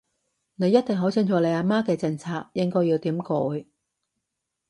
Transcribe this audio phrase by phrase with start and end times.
[0.55, 3.25] 你一定好清楚你阿媽嘅政策應該要點改